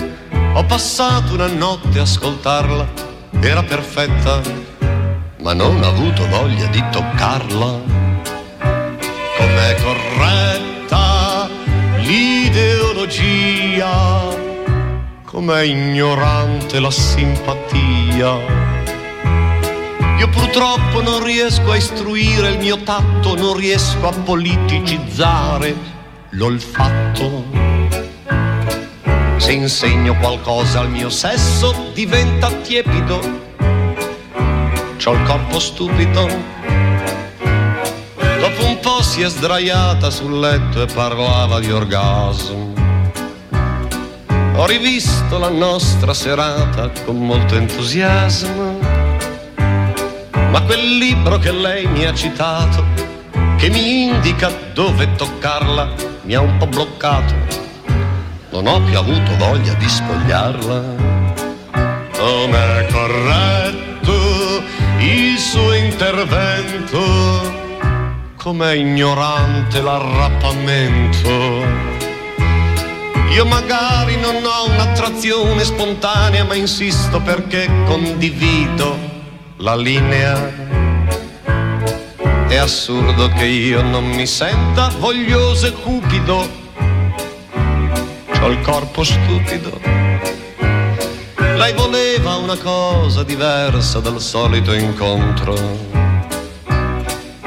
Ho 0.54 0.64
passato 0.64 1.34
una 1.34 1.46
notte 1.46 2.00
a 2.00 2.02
ascoltarla, 2.02 2.88
era 3.38 3.62
perfetta, 3.62 4.40
ma 5.38 5.52
non 5.52 5.80
ho 5.80 5.86
avuto 5.86 6.26
voglia 6.26 6.66
di 6.66 6.82
toccarla. 6.90 7.80
Com'è 9.38 9.76
corretta 9.80 11.48
l'ideologia, 11.98 13.06
com'è 15.24 15.62
ignorante 15.62 16.80
la 16.80 16.90
simpatia. 16.90 18.40
Io 20.18 20.28
purtroppo 20.30 21.00
non 21.00 21.22
riesco 21.22 21.70
a 21.70 21.76
istruire 21.76 22.48
il 22.48 22.58
mio 22.58 22.82
tatto, 22.82 23.36
non 23.36 23.54
riesco 23.56 24.08
a 24.08 24.12
politicizzare 24.12 26.00
l'olfatto. 26.32 27.44
Se 29.36 29.52
insegno 29.52 30.16
qualcosa 30.16 30.80
al 30.80 30.90
mio 30.90 31.10
sesso 31.10 31.90
diventa 31.92 32.50
tiepido. 32.50 33.20
C'ho 34.96 35.12
il 35.12 35.22
corpo 35.24 35.58
stupido. 35.58 36.26
Dopo 38.38 38.64
un 38.64 38.78
po' 38.80 39.02
si 39.02 39.22
è 39.22 39.28
sdraiata 39.28 40.10
sul 40.10 40.38
letto 40.38 40.82
e 40.82 40.86
parlava 40.86 41.58
di 41.60 41.70
orgasmo. 41.70 42.72
Ho 44.54 44.66
rivisto 44.66 45.38
la 45.38 45.50
nostra 45.50 46.14
serata 46.14 46.90
con 47.04 47.18
molto 47.18 47.56
entusiasmo. 47.56 48.78
Ma 50.50 50.62
quel 50.62 50.98
libro 50.98 51.38
che 51.38 51.50
lei 51.50 51.86
mi 51.86 52.04
ha 52.04 52.14
citato, 52.14 52.84
che 53.56 53.70
mi 53.70 54.04
indica 54.04 54.50
dove 54.72 55.14
toccarla, 55.14 56.11
mi 56.24 56.34
ha 56.34 56.40
un 56.40 56.56
po' 56.56 56.66
bloccato, 56.66 57.34
non 58.50 58.66
ho 58.66 58.80
più 58.82 58.96
avuto 58.96 59.36
voglia 59.36 59.74
di 59.74 59.88
spogliarla. 59.88 61.10
Com'è 62.16 62.86
corretto 62.92 64.62
il 64.98 65.36
suo 65.36 65.72
intervento, 65.72 67.00
com'è 68.36 68.74
ignorante 68.74 69.80
l'arrappamento. 69.80 71.30
Io 73.30 73.46
magari 73.46 74.16
non 74.20 74.44
ho 74.44 74.70
un'attrazione 74.70 75.64
spontanea, 75.64 76.44
ma 76.44 76.54
insisto 76.54 77.20
perché 77.20 77.68
condivido 77.86 78.96
la 79.56 79.74
linea 79.74 80.81
è 82.52 82.56
assurdo 82.56 83.28
che 83.28 83.46
io 83.46 83.80
non 83.80 84.04
mi 84.04 84.26
senta 84.26 84.92
voglioso 84.98 85.68
e 85.68 85.72
cupido. 85.72 86.46
C'ho 88.30 88.48
il 88.50 88.60
corpo 88.60 89.02
stupido. 89.02 89.80
Lei 91.56 91.72
voleva 91.72 92.34
una 92.36 92.58
cosa 92.58 93.22
diversa 93.22 94.00
dal 94.00 94.20
solito 94.20 94.74
incontro. 94.74 95.54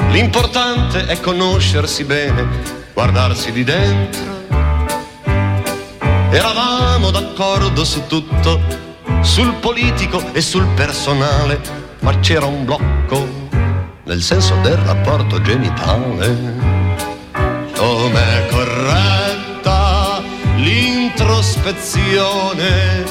L'importante 0.10 1.06
è 1.06 1.20
conoscersi 1.20 2.04
bene, 2.04 2.48
guardarsi 2.92 3.52
di 3.52 3.64
dentro. 3.64 4.24
Eravamo 6.32 7.12
d'accordo 7.12 7.86
su 7.86 8.08
tutto, 8.08 8.60
sul 9.22 9.54
politico 9.54 10.34
e 10.34 10.42
sul 10.42 10.66
personale, 10.74 11.62
ma 12.00 12.18
c'era 12.20 12.48
un 12.48 12.66
blocco 12.66 13.45
nel 14.06 14.22
senso 14.22 14.56
del 14.62 14.78
rapporto 14.78 15.42
genitale. 15.42 16.54
Com'è 17.76 18.46
corretta 18.50 20.22
l'introspezione, 20.56 23.04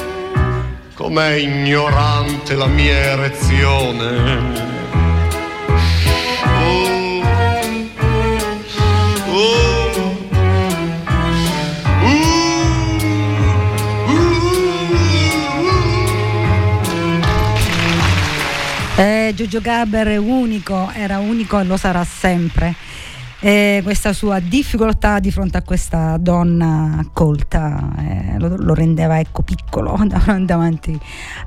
com'è 0.93 1.35
ignorante 1.35 2.55
la 2.55 2.67
mia 2.67 2.93
erezione. 2.93 4.74
Eh, 18.97 19.33
Giorgio 19.35 19.59
Gaber 19.59 20.07
è 20.07 20.15
unico, 20.17 20.89
era 20.93 21.19
unico 21.19 21.59
e 21.59 21.65
lo 21.65 21.75
sarà 21.75 22.05
sempre. 22.05 22.73
E 23.41 23.81
questa 23.83 24.13
sua 24.13 24.39
difficoltà 24.39 25.19
di 25.19 25.31
fronte 25.31 25.57
a 25.57 25.63
questa 25.63 26.15
donna 26.17 27.05
colta 27.11 27.91
eh, 27.99 28.39
lo, 28.39 28.55
lo, 28.55 28.73
rendeva 28.73 29.19
ecco, 29.19 29.41
piccolo 29.41 29.99
davanti 30.39 30.97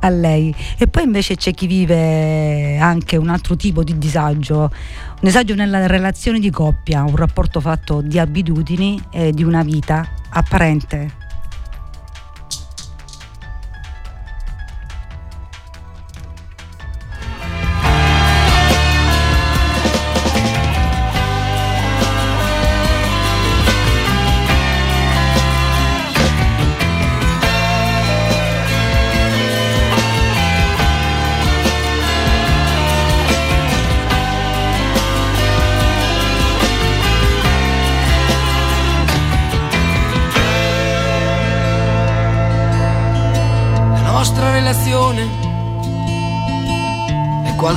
a 0.00 0.10
lei. 0.10 0.54
E 0.76 0.88
poi 0.88 1.04
invece 1.04 1.36
c'è 1.36 1.54
chi 1.54 1.66
vive 1.66 2.76
anche 2.76 3.16
un 3.16 3.30
altro 3.30 3.56
tipo 3.56 3.82
di 3.82 3.96
disagio, 3.96 4.60
un 4.60 4.70
disagio 5.18 5.54
nella 5.54 5.86
relazione 5.86 6.40
di 6.40 6.50
coppia, 6.50 7.02
un 7.02 7.16
rapporto 7.16 7.60
fatto 7.60 8.02
di 8.02 8.18
abitudini 8.18 9.02
e 9.10 9.32
di 9.32 9.42
una 9.42 9.62
vita 9.62 10.06
apparente 10.28 11.17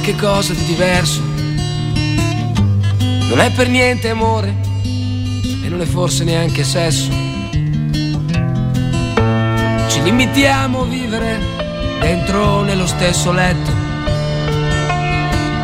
qualche 0.01 0.15
cosa 0.19 0.53
di 0.53 0.65
diverso. 0.65 1.21
Non 3.29 3.39
è 3.39 3.51
per 3.51 3.69
niente 3.69 4.09
amore 4.09 4.55
e 4.83 5.69
non 5.69 5.79
è 5.79 5.85
forse 5.85 6.23
neanche 6.23 6.63
sesso. 6.63 7.11
Ci 9.87 10.01
limitiamo 10.01 10.81
a 10.81 10.85
vivere 10.85 11.39
dentro 11.99 12.63
nello 12.63 12.87
stesso 12.87 13.31
letto. 13.31 13.69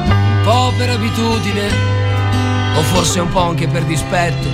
Un 0.06 0.42
po' 0.44 0.72
per 0.78 0.92
abitudine 0.92 1.68
o 2.76 2.82
forse 2.94 3.20
un 3.20 3.30
po' 3.30 3.42
anche 3.42 3.68
per 3.68 3.86
dispetto. 3.86 4.48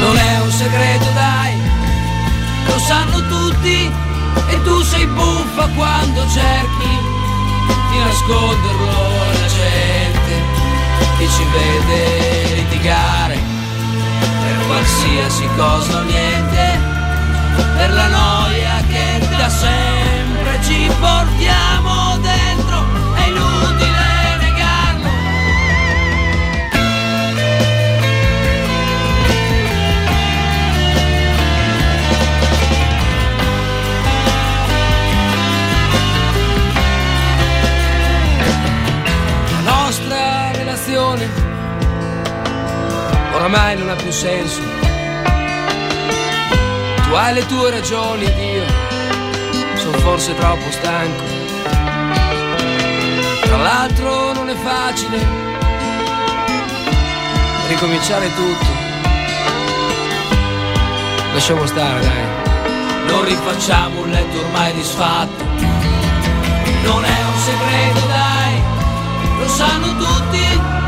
Non 0.00 0.14
è 0.14 0.40
un 0.42 0.50
segreto, 0.50 1.06
dai, 1.14 1.54
lo 2.66 2.78
sanno 2.80 3.26
tutti 3.28 3.90
e 4.50 4.62
tu 4.62 4.82
sei 4.82 5.06
buffa 5.06 5.68
quando 5.74 6.26
cerchi 6.28 7.07
nasconderlo 7.98 8.90
alla 9.30 9.46
gente 9.46 10.34
che 11.18 11.28
ci 11.28 11.44
vede 11.52 12.54
litigare 12.54 13.38
per 14.42 14.66
qualsiasi 14.66 15.48
cosa 15.56 15.98
o 15.98 16.02
niente, 16.02 16.80
per 17.76 17.92
la 17.92 18.06
noia 18.08 18.82
che 18.88 19.26
da 19.36 19.48
sempre 19.48 20.60
più 44.08 44.16
senso. 44.16 44.62
Tu 47.02 47.14
hai 47.14 47.34
le 47.34 47.46
tue 47.46 47.70
ragioni 47.70 48.24
ed 48.24 48.38
io 48.38 48.64
sono 49.76 49.98
forse 49.98 50.34
troppo 50.34 50.70
stanco. 50.70 51.24
Tra 53.42 53.56
l'altro 53.58 54.32
non 54.32 54.48
è 54.48 54.54
facile 54.54 55.18
ricominciare 57.68 58.32
tutto. 58.34 58.66
Lasciamo 61.34 61.66
stare, 61.66 62.00
dai. 62.00 63.12
Non 63.12 63.24
rifacciamo 63.24 64.00
un 64.00 64.10
letto 64.10 64.38
ormai 64.38 64.72
disfatto. 64.72 65.44
Non 66.84 67.04
è 67.04 67.18
un 67.24 67.38
segreto, 67.44 68.06
dai. 68.06 68.62
Lo 69.38 69.48
sanno 69.48 69.96
tutti 69.96 70.87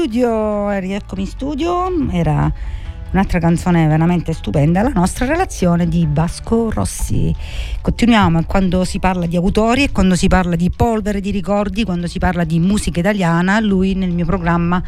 studio, 0.00 0.70
rieccomi 0.78 1.20
in 1.20 1.28
studio, 1.28 2.10
era 2.10 2.50
un'altra 3.10 3.38
canzone 3.38 3.86
veramente 3.86 4.32
stupenda, 4.32 4.80
la 4.80 4.88
nostra 4.88 5.26
relazione 5.26 5.86
di 5.86 6.08
Vasco 6.10 6.70
Rossi. 6.70 7.34
Continuiamo 7.82 8.42
quando 8.44 8.84
si 8.84 8.98
parla 8.98 9.26
di 9.26 9.36
autori 9.36 9.82
e 9.82 9.92
quando 9.92 10.14
si 10.14 10.26
parla 10.26 10.56
di 10.56 10.70
polvere 10.74 11.20
di 11.20 11.30
ricordi, 11.30 11.84
quando 11.84 12.06
si 12.06 12.18
parla 12.18 12.44
di 12.44 12.58
musica 12.60 12.98
italiana, 12.98 13.60
lui 13.60 13.92
nel 13.92 14.10
mio 14.10 14.24
programma 14.24 14.82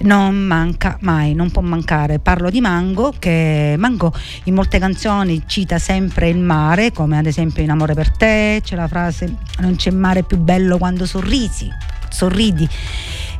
non 0.00 0.34
manca 0.34 0.98
mai, 1.02 1.34
non 1.34 1.52
può 1.52 1.62
mancare. 1.62 2.18
Parlo 2.18 2.50
di 2.50 2.60
Mango, 2.60 3.14
che 3.16 3.76
Mango 3.78 4.12
in 4.44 4.54
molte 4.54 4.80
canzoni 4.80 5.44
cita 5.46 5.78
sempre 5.78 6.28
il 6.28 6.38
mare, 6.38 6.90
come 6.90 7.18
ad 7.18 7.26
esempio 7.26 7.62
In 7.62 7.70
amore 7.70 7.94
per 7.94 8.10
te, 8.10 8.60
c'è 8.64 8.74
la 8.74 8.88
frase 8.88 9.32
non 9.60 9.76
c'è 9.76 9.92
mare 9.92 10.24
più 10.24 10.38
bello 10.38 10.76
quando 10.76 11.06
sorrisi, 11.06 11.68
sorridi. 12.08 12.68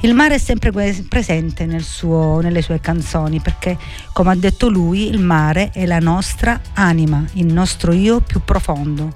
Il 0.03 0.15
mare 0.15 0.37
è 0.37 0.39
sempre 0.39 0.71
presente 1.09 1.67
nel 1.67 1.83
suo- 1.83 2.39
nelle 2.41 2.63
sue 2.63 2.81
canzoni 2.81 3.41
perché, 3.41 3.77
come 4.13 4.31
ha 4.31 4.37
detto 4.37 4.69
lui, 4.69 5.09
il 5.09 5.19
mare 5.19 5.71
è 5.73 5.87
la 5.87 5.99
nostra 5.99 6.61
anima, 6.75 7.25
il 7.33 7.53
nostro 7.53 7.93
io 7.93 8.21
più 8.21 8.41
profondo. 8.45 9.13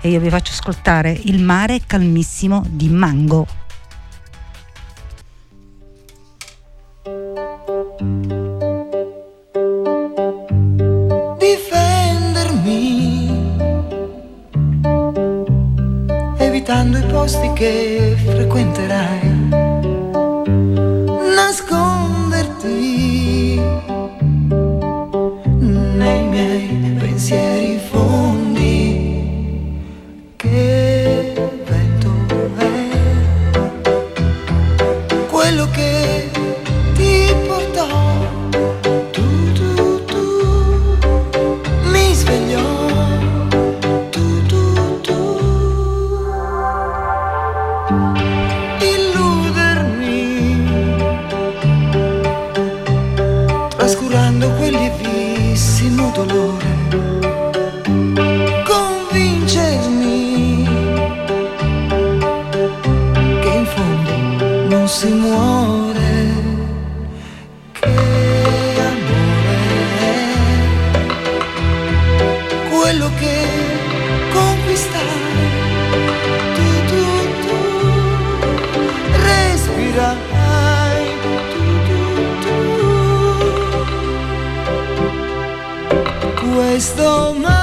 E 0.00 0.10
io 0.10 0.20
vi 0.20 0.30
faccio 0.30 0.52
ascoltare 0.52 1.10
Il 1.10 1.42
mare 1.42 1.80
calmissimo 1.84 2.62
di 2.68 2.88
Mango. 2.88 3.65
Tu 86.56 86.62
questo 86.62 87.34
mare 87.36 87.55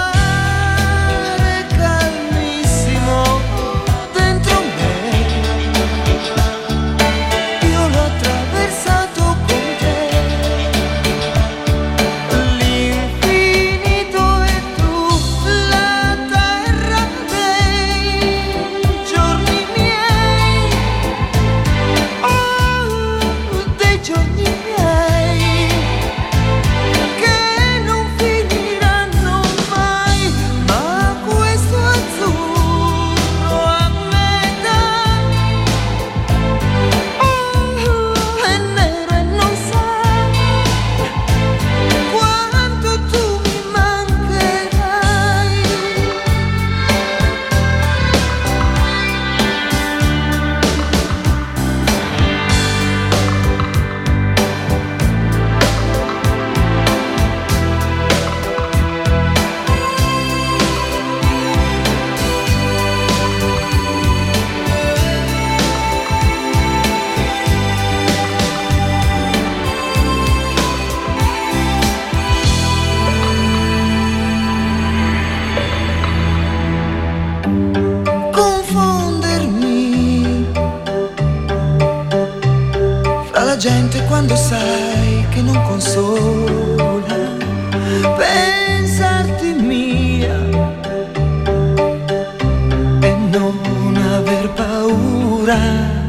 procurar 95.43 96.02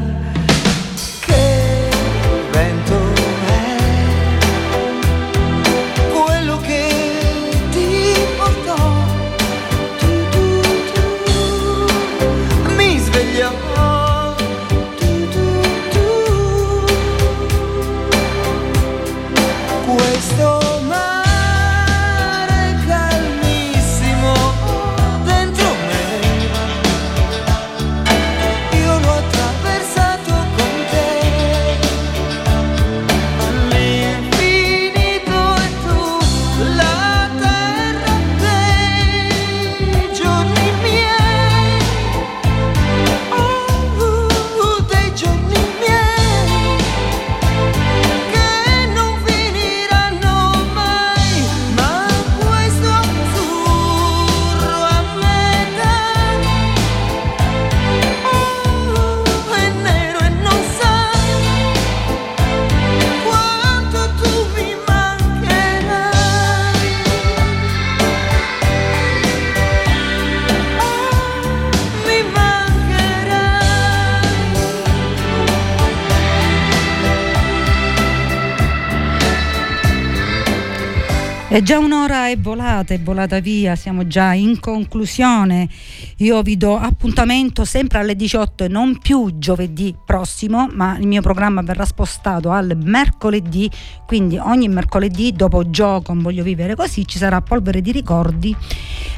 È 81.54 81.62
già 81.62 81.78
un'ora 81.78 82.30
è 82.30 82.36
volata, 82.36 82.94
è 82.94 83.00
volata 83.00 83.38
via, 83.38 83.76
siamo 83.76 84.08
già 84.08 84.32
in 84.32 84.58
conclusione. 84.58 85.68
Io 86.16 86.42
vi 86.42 86.56
do 86.56 86.76
appuntamento 86.76 87.64
sempre 87.64 88.00
alle 88.00 88.16
18 88.16 88.64
e 88.64 88.68
non 88.68 88.98
più 88.98 89.38
giovedì 89.38 89.94
prossimo, 90.04 90.66
ma 90.72 90.98
il 90.98 91.06
mio 91.06 91.22
programma 91.22 91.62
verrà 91.62 91.84
spostato 91.84 92.50
al 92.50 92.76
mercoledì, 92.76 93.70
quindi 94.04 94.36
ogni 94.36 94.66
mercoledì 94.66 95.30
dopo 95.30 95.70
gioco 95.70 96.12
Voglio 96.16 96.42
vivere 96.42 96.74
così 96.74 97.06
ci 97.06 97.18
sarà 97.18 97.40
Polvere 97.40 97.80
di 97.80 97.92
ricordi 97.92 98.56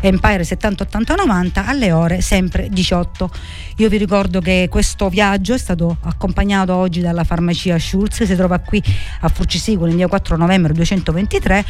Empire 0.01 0.44
70 0.44 0.84
80 0.84 1.14
90 1.14 1.66
alle 1.66 1.92
ore 1.92 2.20
sempre 2.20 2.68
18. 2.68 3.30
Io 3.76 3.88
vi 3.88 3.97
ricordo 3.97 4.40
che 4.40 4.68
questo 4.70 5.09
viaggio 5.09 5.55
è 5.55 5.59
stato 5.59 5.97
accompagnato 6.03 6.74
oggi 6.74 7.01
dalla 7.01 7.24
farmacia 7.24 7.78
Schulz, 7.78 8.22
si 8.22 8.34
trova 8.34 8.59
qui 8.59 8.82
a 9.20 9.28
Furcisicolo 9.28 9.90
in 9.90 9.97
via 9.97 10.09
4 10.09 10.36
novembre 10.36 10.72
223 10.72 11.64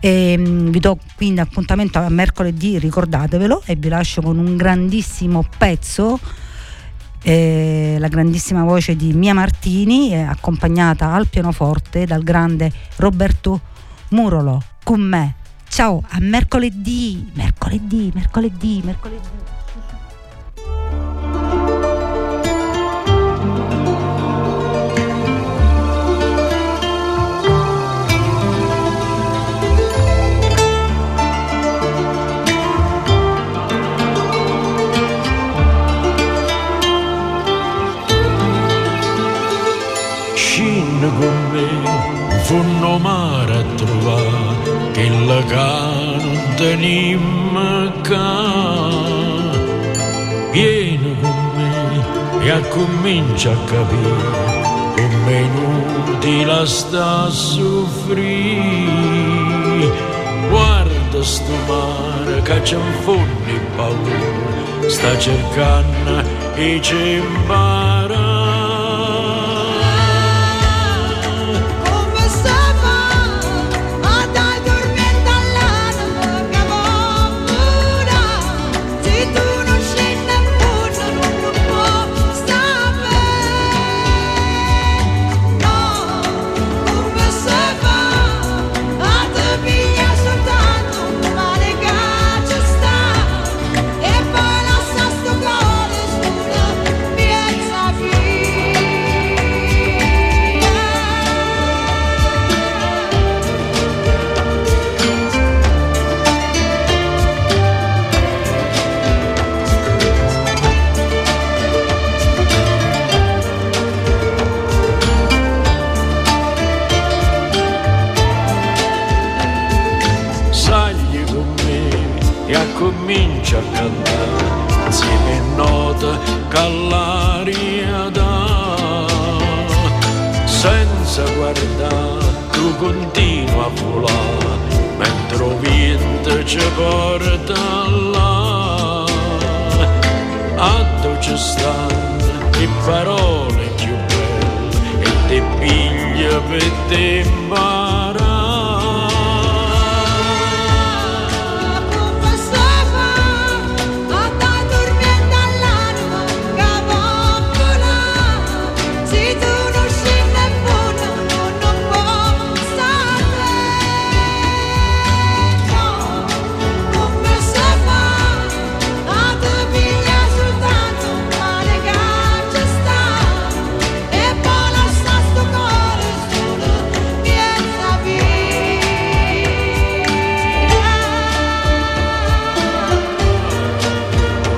e, 0.00 0.34
um, 0.38 0.70
vi 0.70 0.78
do 0.78 0.98
quindi 1.16 1.40
appuntamento 1.40 1.98
a 1.98 2.08
mercoledì, 2.08 2.78
ricordatevelo, 2.78 3.62
e 3.64 3.76
vi 3.76 3.88
lascio 3.88 4.20
con 4.22 4.38
un 4.38 4.56
grandissimo 4.56 5.44
pezzo. 5.56 6.18
Eh, 7.22 7.96
la 7.98 8.06
grandissima 8.06 8.62
voce 8.62 8.94
di 8.94 9.12
Mia 9.12 9.34
Martini, 9.34 10.12
eh, 10.12 10.20
accompagnata 10.20 11.12
al 11.12 11.26
pianoforte 11.26 12.04
dal 12.04 12.22
grande 12.22 12.70
Roberto 12.96 13.60
Murolo 14.10 14.62
con 14.84 15.00
me. 15.00 15.34
Ciao, 15.76 16.02
a 16.08 16.20
mercoledì, 16.20 17.30
mercoledì, 17.34 18.10
mercoledì, 18.14 18.80
mercoledì. 18.82 19.45
Tenim 46.56 47.26
ca 48.02 48.32
vieni 50.52 51.14
con 51.20 51.38
me 51.56 52.48
e 52.48 52.68
comincia 52.68 53.50
a 53.52 53.56
capire 53.64 54.66
come 54.96 55.40
inutile 55.40 56.66
sta 56.66 57.24
a 57.24 57.30
soffrire. 57.30 58.24
Guarda 60.48 61.22
sto 61.22 61.52
mare 61.66 62.42
che 62.42 62.60
c'è 62.62 62.76
un 62.76 62.92
fondo 63.02 63.60
paura 63.76 64.88
sta 64.88 65.18
cercando 65.18 66.22
e 66.54 66.78
ci 66.80 67.16
impara 67.16 68.35